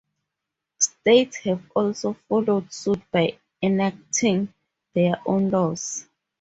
States 0.79 1.37
have 1.43 1.61
also 1.75 2.13
followed 2.27 2.73
suit 2.73 2.99
by 3.11 3.37
enacting 3.61 4.51
their 4.95 5.21
own 5.27 5.51
laws. 5.51 6.07